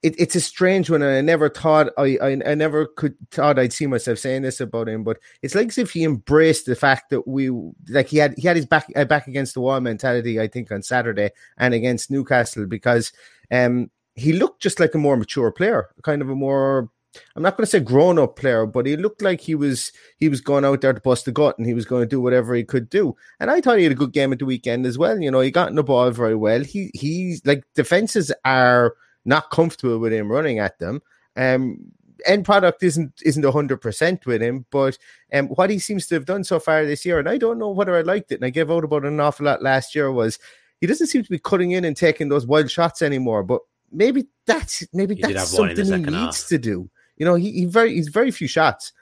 [0.03, 3.73] it, it's a strange one, I never thought I, I, I never could thought I'd
[3.73, 7.10] see myself saying this about him, but it's like as if he embraced the fact
[7.10, 7.49] that we
[7.89, 10.39] like he had he had his back uh, back against the wall mentality.
[10.39, 13.12] I think on Saturday and against Newcastle because
[13.51, 16.89] um he looked just like a more mature player, kind of a more
[17.36, 20.29] I'm not going to say grown up player, but he looked like he was he
[20.29, 22.53] was going out there to bust the gut and he was going to do whatever
[22.53, 23.15] he could do.
[23.39, 25.19] And I thought he had a good game at the weekend as well.
[25.19, 26.63] You know, he got in the ball very well.
[26.63, 28.93] He he's like defenses are
[29.28, 31.02] not comfortable with him running at them.
[31.36, 31.92] Um,
[32.26, 34.98] end product isn't isn't hundred percent with him, but
[35.34, 37.70] um, what he seems to have done so far this year, and I don't know
[37.70, 40.12] whether I liked it, and I gave out about it an awful lot last year,
[40.12, 40.40] was
[40.82, 43.44] he doesn't seem to be cutting in and taking those wild shots anymore.
[43.44, 43.62] But
[43.92, 46.48] maybe that's maybe he that's something he needs half.
[46.48, 46.90] to do.
[47.18, 48.94] You know, he, he very he's very few shots.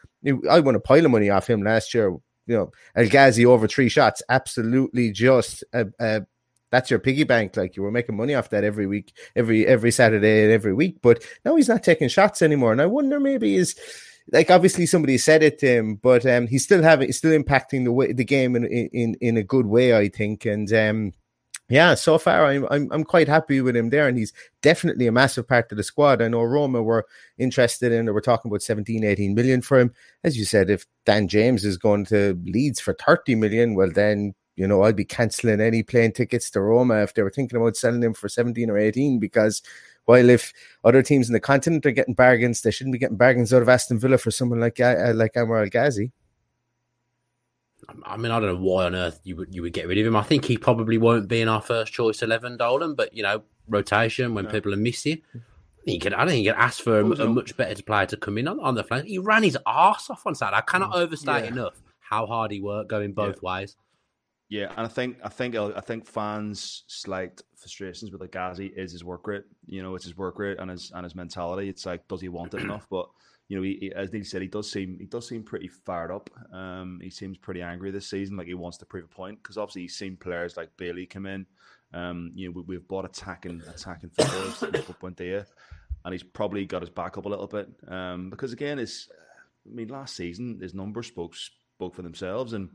[0.49, 2.09] I won a pile of money off him last year.
[2.47, 6.25] You know, El Ghazi over three shots, absolutely just a, a
[6.71, 7.55] that's your piggy bank.
[7.57, 10.97] Like you were making money off that every week, every every Saturday and every week.
[11.01, 12.71] But now he's not taking shots anymore.
[12.71, 13.75] And I wonder maybe is
[14.31, 17.83] like obviously somebody said it to him, but um, he's still having he's still impacting
[17.83, 20.45] the way the game in in in a good way, I think.
[20.45, 21.13] And um,
[21.69, 25.11] yeah, so far I'm I'm I'm quite happy with him there, and he's definitely a
[25.11, 26.21] massive part of the squad.
[26.21, 27.05] I know Roma were
[27.37, 29.93] interested in, or we're talking about 17, 18 million for him.
[30.23, 34.33] As you said, if Dan James is going to Leeds for 30 million, well then
[34.55, 37.75] you know, I'd be cancelling any plane tickets to Roma if they were thinking about
[37.75, 39.61] selling him for 17 or 18 because
[40.05, 43.53] while if other teams in the continent are getting bargains, they shouldn't be getting bargains
[43.53, 46.11] out of Aston Villa for someone like uh, like Anwar El Ghazi.
[48.03, 50.05] I mean, I don't know why on earth you would you would get rid of
[50.05, 50.15] him.
[50.15, 52.95] I think he probably won't be in our first choice eleven, Dolan.
[52.95, 54.51] But you know, rotation when no.
[54.51, 55.21] people are missing,
[55.85, 56.13] he could.
[56.13, 58.47] I don't think you could ask for a, a, much better player to come in
[58.47, 59.05] on, on the flank.
[59.05, 60.57] He ran his ass off on Saturday.
[60.57, 60.97] I cannot mm.
[60.97, 61.51] overstate yeah.
[61.51, 63.49] enough how hard he worked going both yeah.
[63.49, 63.75] ways.
[64.49, 68.91] Yeah, and I think I think I think fans' slight frustrations with the Ghazi is
[68.91, 69.43] his work rate.
[69.65, 71.67] You know, it's his work rate and his and his mentality.
[71.67, 72.85] It's like, does he want it enough?
[72.89, 73.07] But
[73.47, 76.11] you know, he, he, as Neil said, he does seem he does seem pretty fired
[76.11, 76.29] up.
[76.53, 79.41] Um, he seems pretty angry this season, like he wants to prove a point.
[79.41, 81.47] Because obviously, he's seen players like Bailey come in.
[81.93, 85.45] Um, you know, we, have bought attacking attacking footballers there,
[86.05, 87.67] and he's probably got his back up a little bit.
[87.87, 89.09] Um, because again, it's
[89.67, 92.69] I mean, last season his numbers spoke spoke for themselves, and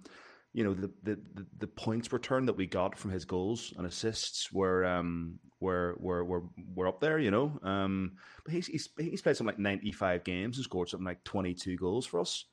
[0.52, 1.18] you know the, the
[1.58, 6.24] the points return that we got from his goals and assists were um were were
[6.24, 6.42] were,
[6.74, 7.58] were up there, you know.
[7.62, 8.12] Um,
[8.44, 11.54] but he's, he's he's played something like ninety five games and scored something like twenty
[11.54, 12.44] two goals for us,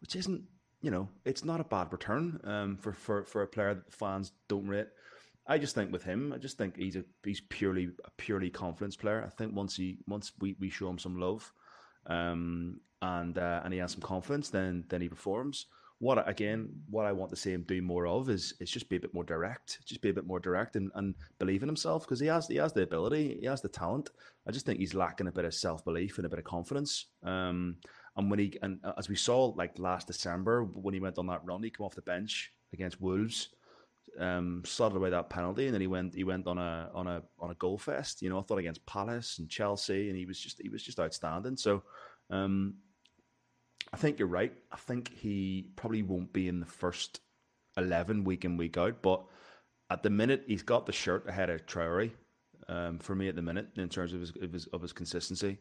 [0.00, 0.42] which isn't
[0.82, 4.32] you know, it's not a bad return um, for, for, for a player that fans
[4.48, 4.86] don't rate.
[5.48, 8.96] I just think with him, I just think he's a he's purely a purely confidence
[8.96, 9.24] player.
[9.24, 11.52] I think once he once we, we show him some love,
[12.06, 15.66] um, and uh, and he has some confidence, then then he performs.
[15.98, 16.68] What again?
[16.90, 19.14] What I want to see him do more of is is just be a bit
[19.14, 22.26] more direct, just be a bit more direct and, and believe in himself because he
[22.26, 24.10] has he has the ability, he has the talent.
[24.46, 27.06] I just think he's lacking a bit of self belief and a bit of confidence.
[27.22, 27.76] Um,
[28.16, 31.26] and when he and uh, as we saw like last December when he went on
[31.28, 33.50] that run, he came off the bench against Wolves,
[34.18, 37.22] um, slotted away that penalty, and then he went he went on a on a
[37.38, 38.22] on a goal fest.
[38.22, 41.00] You know, I thought against Palace and Chelsea, and he was just he was just
[41.00, 41.56] outstanding.
[41.56, 41.82] So,
[42.30, 42.74] um,
[43.96, 44.52] I think you're right.
[44.70, 47.20] I think he probably won't be in the first
[47.78, 49.24] eleven week in week out, but
[49.88, 52.10] at the minute he's got the shirt ahead of Traore.
[52.68, 55.56] Um, for me, at the minute, in terms of his of his, of his consistency,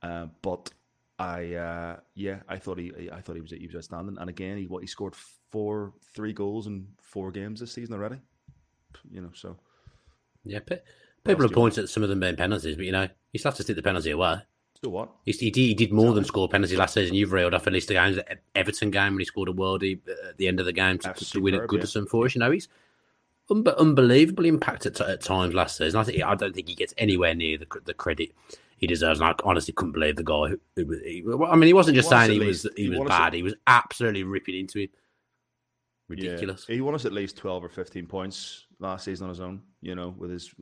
[0.00, 0.70] uh, but
[1.18, 4.16] I uh, yeah, I thought he I thought he was he was outstanding.
[4.18, 5.14] And again, he what he scored
[5.50, 8.22] four three goals in four games this season already.
[9.10, 9.58] You know, so
[10.44, 13.50] yeah, people have pointed at some of them being penalties, but you know, he still
[13.50, 14.38] has to stick the penalty away.
[14.90, 15.10] What?
[15.24, 17.14] He, he, did, he did more than score penalties last season.
[17.14, 20.00] You've reeled off at least the games, the Everton game when he scored a worldie
[20.28, 22.10] at the end of the game to, to win at Goodison yeah.
[22.10, 22.34] for us.
[22.34, 22.68] You know, he's
[23.50, 26.00] un- unbelievable impact at, at, times last season.
[26.00, 28.32] I think I don't think he gets anywhere near the, the credit
[28.78, 29.20] he deserves.
[29.20, 30.48] And I honestly couldn't believe the guy.
[30.48, 33.08] Who, who, he, I mean, he wasn't just he saying he least, was he, was
[33.08, 33.34] bad.
[33.34, 34.88] He was absolutely ripping into him.
[36.08, 36.66] Ridiculous.
[36.68, 39.62] Yeah, he won us at least twelve or fifteen points last season on his own.
[39.82, 40.54] You know, with his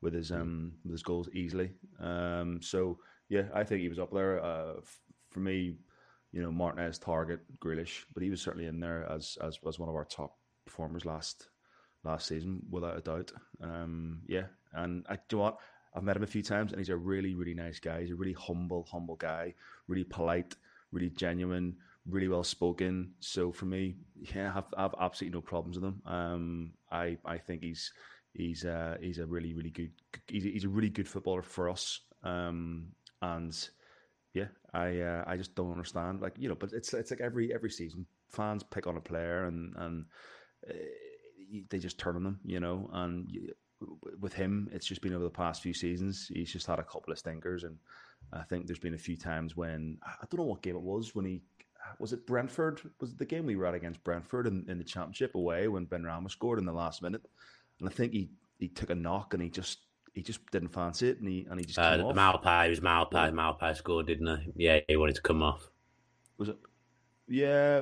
[0.00, 1.70] with his um with his goals easily.
[2.00, 4.42] Um, so yeah, I think he was up there.
[4.42, 4.74] Uh,
[5.30, 5.76] for me,
[6.32, 9.88] you know, Martinez, Targett, Grealish, but he was certainly in there as as as one
[9.88, 11.48] of our top performers last
[12.04, 13.32] last season, without a doubt.
[13.62, 15.58] Um, yeah, and I do you know what
[15.94, 18.00] I've met him a few times, and he's a really, really nice guy.
[18.02, 19.54] He's a really humble, humble guy,
[19.88, 20.54] really polite,
[20.92, 23.12] really genuine, really well spoken.
[23.20, 26.02] So for me, yeah, I've, I've absolutely no problems with him.
[26.04, 27.92] Um, I I think he's
[28.34, 29.92] he's uh, he's a really, really good
[30.28, 32.00] he's, he's a really good footballer for us.
[32.22, 32.88] Um,
[33.22, 33.68] and
[34.34, 36.20] yeah, I uh, I just don't understand.
[36.20, 39.44] Like you know, but it's it's like every every season, fans pick on a player
[39.46, 40.04] and and.
[40.68, 40.74] Uh,
[41.70, 43.30] they just turn on them, you know, and
[44.20, 46.30] with him, it's just been over the past few seasons.
[46.32, 47.76] He's just had a couple of stinkers, and
[48.32, 51.14] I think there's been a few times when I don't know what game it was
[51.14, 51.42] when he
[51.98, 54.84] was it Brentford was it the game we were at against Brentford in, in the
[54.84, 57.22] championship away when Benrahma scored in the last minute,
[57.80, 59.80] and I think he he took a knock and he just
[60.16, 63.76] he just didn't fancy it and he and he just uh, Maupay was Maupay Maupay
[63.76, 64.64] scored didn't he?
[64.64, 65.70] Yeah, he wanted to come off.
[66.38, 66.56] Was it?
[67.28, 67.80] Yeah,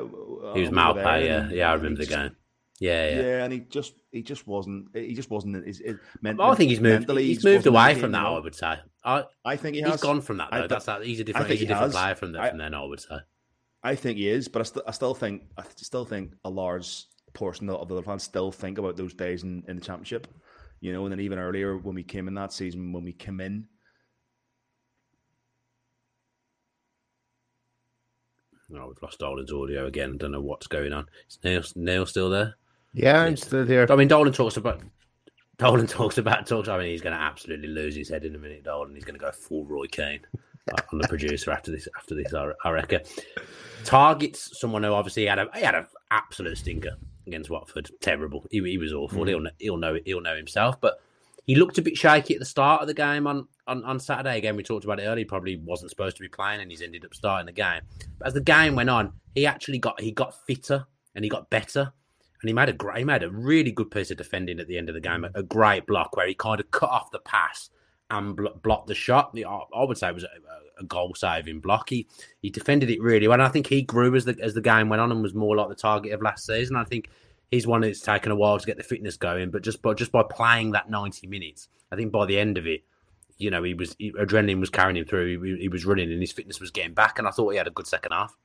[0.54, 1.24] he was Maupay.
[1.24, 2.36] Yeah, yeah, I remember the just, game.
[2.80, 6.54] Yeah, yeah, yeah, and he just he just wasn't he just wasn't his, his I
[6.56, 8.26] think he's moved he's moved away from that.
[8.26, 8.80] I would say.
[9.04, 9.92] I, I think he has.
[9.92, 10.58] He's gone from that though.
[10.58, 11.04] Th- That's that.
[11.04, 11.50] He's a different.
[11.50, 12.74] He's a different player from, the, I, then.
[12.74, 13.18] I would say.
[13.84, 17.04] I think he is, but I, st- I still think I still think a large
[17.32, 20.26] portion of the other fans still think about those days in, in the championship.
[20.84, 23.40] You know, and then even earlier when we came in that season, when we came
[23.40, 23.66] in
[28.76, 30.18] Oh, we've lost Dolan's audio again.
[30.18, 31.06] Don't know what's going on.
[31.28, 32.56] Is Neil, Neil still there?
[32.92, 33.86] Yeah, I'm still here.
[33.88, 34.82] I mean, Dolan talks about
[35.56, 36.68] Dolan talks about talks.
[36.68, 38.64] I mean, he's going to absolutely lose his head in a minute.
[38.64, 40.20] Dolan, he's going to go full Roy Keane
[40.70, 41.88] uh, on the producer after this.
[41.96, 43.00] After this, I, I reckon.
[43.84, 47.90] Targett's someone who obviously had a he had an absolute stinker against Watford.
[48.00, 48.46] Terrible.
[48.50, 49.24] He, he was awful.
[49.24, 49.28] Mm.
[49.28, 50.80] He'll he'll know he'll know himself.
[50.80, 50.98] But
[51.46, 54.38] he looked a bit shaky at the start of the game on, on, on Saturday.
[54.38, 55.18] Again, we talked about it earlier.
[55.18, 57.82] He probably wasn't supposed to be playing, and he's ended up starting the game.
[58.18, 61.50] But as the game went on, he actually got he got fitter and he got
[61.50, 61.92] better.
[62.42, 64.76] And he made a great, he made a really good piece of defending at the
[64.76, 65.24] end of the game.
[65.24, 67.70] A, a great block where he kind of cut off the pass
[68.10, 69.36] and blo- blocked the shot.
[69.36, 70.28] I would say it was a,
[70.80, 71.90] a goal saving block.
[71.90, 72.06] He
[72.40, 73.34] he defended it really well.
[73.34, 75.56] And I think he grew as the as the game went on and was more
[75.56, 76.76] like the Targett of last season.
[76.76, 77.10] I think
[77.50, 80.12] he's one that's taken a while to get the fitness going, but just by just
[80.12, 82.84] by playing that ninety minutes, I think by the end of it,
[83.38, 85.42] you know, he was he, adrenaline was carrying him through.
[85.42, 87.18] He, he, was running, and his fitness was getting back.
[87.18, 88.36] And I thought he had a good second half.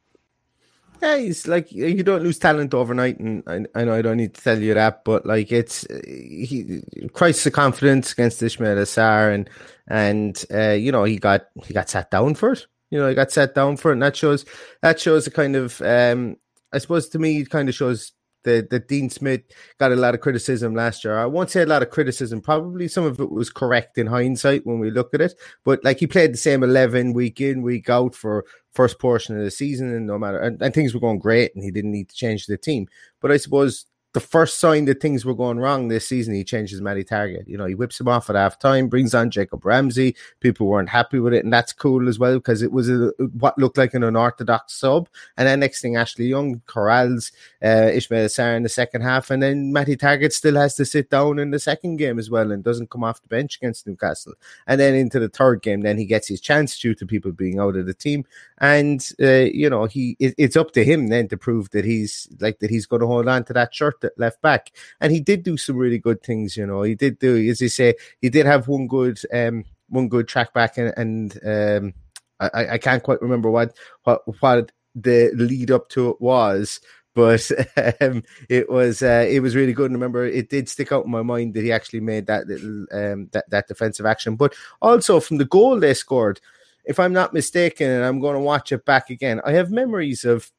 [1.01, 4.33] Yeah, he's like you don't lose talent overnight, and I, I know I don't need
[4.33, 6.83] to tell you that, but like it's he
[7.13, 9.49] crisis of confidence against Ismaila Sarr, and
[9.88, 12.65] and uh, you know he got he got sat down for it.
[12.91, 14.43] You know, he got sat down for it, and that shows
[14.81, 16.35] that shows a kind of um,
[16.73, 18.12] I suppose to me it kind of shows
[18.43, 19.41] that the Dean Smith
[19.79, 21.17] got a lot of criticism last year.
[21.17, 22.41] I won't say a lot of criticism.
[22.41, 25.33] Probably some of it was correct in hindsight when we look at it.
[25.63, 28.45] But like he played the same eleven week in, week out for
[28.80, 31.62] first portion of the season, and no matter and, and things were going great, and
[31.62, 32.88] he didn't need to change the team.
[33.19, 36.81] But I suppose the first sign that things were going wrong this season, he changes
[36.81, 37.47] Matty Targett.
[37.47, 40.15] You know, he whips him off at half time, brings on Jacob Ramsey.
[40.39, 43.57] People weren't happy with it, and that's cool as well because it was a, what
[43.60, 45.07] looked like an unorthodox sub.
[45.37, 47.31] And then next thing, Ashley Young corrals
[47.62, 51.12] uh, Ismaila Sarr in the second half, and then Matty Targett still has to sit
[51.12, 54.33] down in the second game as well and doesn't come off the bench against Newcastle.
[54.65, 57.60] And then into the third game, then he gets his chance due to people being
[57.60, 58.25] out of the team,
[58.57, 62.27] and uh, you know he it, it's up to him then to prove that he's
[62.39, 64.71] like that he's going to hold on to that shirt at left back.
[65.02, 66.83] And he did do some really good things, you know.
[66.83, 70.54] He did do, as you say, he did have one good um one good track
[70.54, 71.93] back and, and um
[72.39, 76.79] I, I can't quite remember what what what the lead up to it was,
[77.15, 77.52] but
[78.02, 79.91] um, it was uh, it was really good.
[79.91, 82.85] And remember, it did stick out in my mind that he actually made that little
[82.91, 84.35] um, that that defensive action.
[84.35, 86.39] But also from the goal they scored,
[86.85, 90.25] if I'm not mistaken, and I'm going to watch it back again, I have memories
[90.25, 90.52] of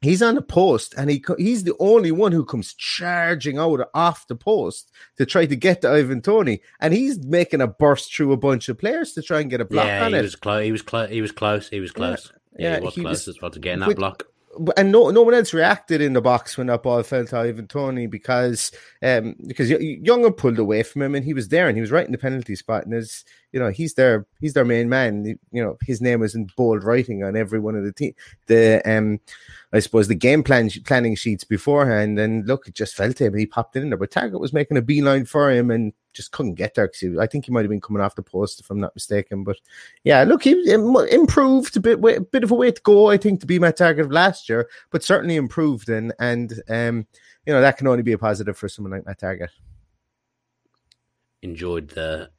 [0.00, 4.26] he's on the post and he he's the only one who comes charging out off
[4.28, 8.32] the post to try to get to Ivan Toney and he's making a burst through
[8.32, 10.22] a bunch of players to try and get a block yeah, on he it.
[10.22, 10.64] Was close.
[10.64, 11.10] He was close.
[11.10, 11.68] He was close.
[11.68, 12.32] He was close.
[12.58, 14.24] Yeah, yeah he was he close was, as well to getting that with, block
[14.76, 17.66] and no no one else reacted in the box when that ball fell to Ivan
[17.66, 21.80] Toney because um because Younger pulled away from him and he was there and he
[21.80, 22.84] was right in the penalty spot.
[22.84, 25.24] And as you know he's their he's their main man.
[25.24, 28.14] You know his name was in bold writing on every one of the team
[28.46, 29.20] the um
[29.72, 32.18] I suppose the game plan planning sheets beforehand.
[32.18, 33.98] And look it just fell to him and he popped it in there.
[33.98, 37.26] But Targett was making a beeline for him and just couldn't get there because I
[37.26, 39.44] think he might have been coming off the post if I'm not mistaken.
[39.44, 39.58] But
[40.04, 43.10] yeah, look, he improved a bit, a bit of a way to go.
[43.10, 47.06] I think to be Matty Targett of last year, but certainly improved, and and um,
[47.44, 49.50] you know that can only be a positive for someone like Matty Targett.
[51.42, 52.30] Enjoyed the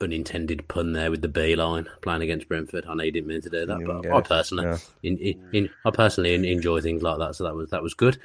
[0.00, 2.84] unintended pun there with the B line playing against Brentford.
[2.86, 4.78] I know you didn't mean to do that, but I personally, yeah.
[5.02, 7.34] in, in, in, I personally enjoy things like that.
[7.34, 8.18] So that was that was good.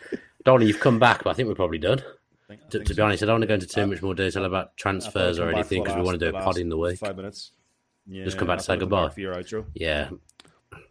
[0.44, 2.02] Donny, you've come back, but I think we're probably done
[2.58, 3.04] think, to, to, be so.
[3.04, 5.50] honest, I don't want to go into too uh, much more detail about transfers or
[5.50, 7.00] anything because we want to do a pod in the week.
[7.00, 7.52] Five minutes.
[8.08, 9.10] Yeah, Just come back to say goodbye.
[9.10, 9.66] For your outro.
[9.74, 10.10] Yeah.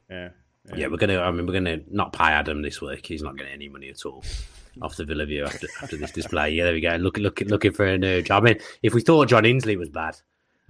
[0.08, 0.30] Yeah.
[0.66, 1.18] Yeah, yeah we're gonna.
[1.20, 3.06] I mean, we're gonna not pay Adam this week.
[3.06, 4.22] He's not getting any money at all
[4.82, 6.50] off the Villa View after after this display.
[6.50, 6.96] Yeah, there we go.
[6.96, 8.42] Look, look, looking for a new job.
[8.42, 10.16] I mean, if we thought John Insley was bad,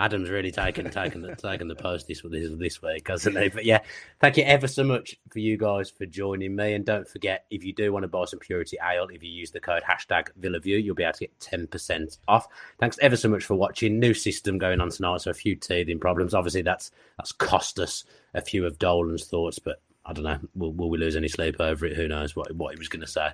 [0.01, 3.51] Adam's really taken taken the taken the post this this this week, hasn't he?
[3.51, 3.81] But yeah,
[4.19, 6.73] thank you ever so much for you guys for joining me.
[6.73, 9.51] And don't forget, if you do want to buy some Purity Ale, if you use
[9.51, 12.49] the code hashtag VillaView, you'll be able to get ten percent off.
[12.79, 14.01] Thanks ever so much for watching.
[14.01, 16.33] New system going on tonight, so a few teething problems.
[16.33, 20.39] Obviously, that's that's cost us a few of Dolan's thoughts, but I don't know.
[20.57, 21.97] Will, will we lose any sleep over it?
[21.97, 23.29] Who knows what what he was going to say.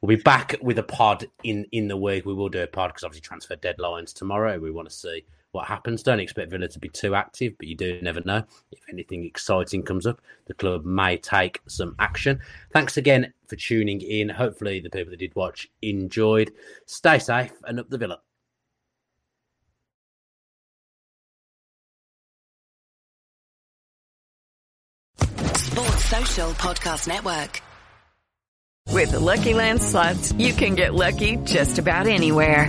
[0.00, 2.24] We'll be back with a pod in in the week.
[2.24, 4.58] We will do a pod because obviously transfer deadlines tomorrow.
[4.58, 6.02] We want to see what happens.
[6.02, 8.44] Don't expect Villa to be too active, but you do never know.
[8.70, 12.40] If anything exciting comes up, the club may take some action.
[12.72, 14.28] Thanks again for tuning in.
[14.28, 16.52] Hopefully, the people that did watch enjoyed.
[16.86, 18.20] Stay safe and up the Villa.
[25.54, 27.62] Sports Social Podcast Network.
[28.88, 32.68] With the Lucky Land slots, you can get lucky just about anywhere.